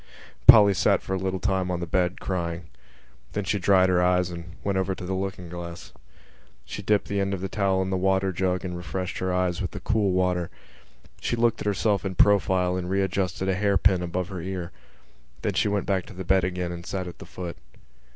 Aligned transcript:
Polly 0.47 0.73
sat 0.73 1.03
for 1.03 1.13
a 1.13 1.17
little 1.19 1.39
time 1.39 1.69
on 1.69 1.79
the 1.79 1.83
side 1.83 1.83
of 1.83 1.91
the 1.91 1.97
bed, 2.15 2.19
crying. 2.19 2.61
Then 3.33 3.43
she 3.43 3.59
dried 3.59 3.87
her 3.87 4.01
eyes 4.01 4.31
and 4.31 4.53
went 4.63 4.79
over 4.79 4.95
to 4.95 5.05
the 5.05 5.13
looking 5.13 5.47
glass. 5.47 5.93
She 6.65 6.81
dipped 6.81 7.07
the 7.07 7.19
end 7.19 7.35
of 7.35 7.41
the 7.41 7.47
towel 7.47 7.83
in 7.83 7.91
the 7.91 7.97
water 7.97 8.31
jug 8.31 8.65
and 8.65 8.75
refreshed 8.75 9.19
her 9.19 9.31
eyes 9.31 9.61
with 9.61 9.69
the 9.69 9.79
cool 9.79 10.11
water. 10.11 10.49
She 11.19 11.35
looked 11.35 11.59
at 11.61 11.67
herself 11.67 12.03
in 12.03 12.15
profile 12.15 12.75
and 12.77 12.89
readjusted 12.89 13.47
a 13.47 13.53
hairpin 13.53 14.01
above 14.01 14.29
her 14.29 14.41
ear. 14.41 14.71
Then 15.43 15.53
she 15.53 15.67
went 15.67 15.85
back 15.85 16.07
to 16.07 16.13
the 16.13 16.25
bed 16.25 16.43
again 16.43 16.71
and 16.71 16.83
sat 16.83 17.05
at 17.07 17.19
the 17.19 17.25
foot. 17.27 17.57